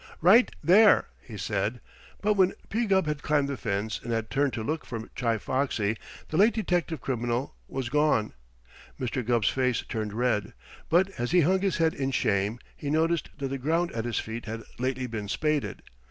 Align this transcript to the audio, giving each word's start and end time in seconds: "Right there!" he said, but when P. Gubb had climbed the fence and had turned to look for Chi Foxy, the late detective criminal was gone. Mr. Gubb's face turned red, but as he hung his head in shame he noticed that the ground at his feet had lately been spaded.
"Right 0.19 0.49
there!" 0.63 1.09
he 1.21 1.37
said, 1.37 1.79
but 2.23 2.33
when 2.33 2.55
P. 2.69 2.87
Gubb 2.87 3.05
had 3.05 3.21
climbed 3.21 3.47
the 3.47 3.55
fence 3.55 3.99
and 4.01 4.11
had 4.11 4.31
turned 4.31 4.51
to 4.53 4.63
look 4.63 4.83
for 4.83 5.07
Chi 5.09 5.37
Foxy, 5.37 5.95
the 6.29 6.37
late 6.37 6.55
detective 6.55 7.01
criminal 7.01 7.55
was 7.67 7.89
gone. 7.89 8.33
Mr. 8.99 9.23
Gubb's 9.23 9.49
face 9.49 9.83
turned 9.87 10.13
red, 10.13 10.53
but 10.89 11.11
as 11.19 11.29
he 11.29 11.41
hung 11.41 11.61
his 11.61 11.77
head 11.77 11.93
in 11.93 12.09
shame 12.09 12.57
he 12.75 12.89
noticed 12.89 13.29
that 13.37 13.49
the 13.49 13.59
ground 13.59 13.91
at 13.91 14.05
his 14.05 14.17
feet 14.17 14.47
had 14.47 14.63
lately 14.79 15.05
been 15.05 15.27
spaded. 15.27 15.83